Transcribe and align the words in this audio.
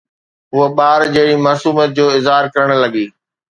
هوءَ 0.53 0.67
ٻار 0.77 0.99
جهڙي 1.13 1.35
معصوميت 1.45 1.89
جو 1.97 2.05
اظهار 2.17 2.43
ڪرڻ 2.53 2.69
لڳي 2.83 3.05